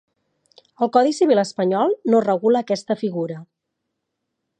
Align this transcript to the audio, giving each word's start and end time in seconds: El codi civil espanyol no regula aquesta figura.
El 0.85 0.89
codi 0.95 1.11
civil 1.17 1.41
espanyol 1.41 1.93
no 2.13 2.21
regula 2.29 2.63
aquesta 2.67 2.97
figura. 3.03 3.37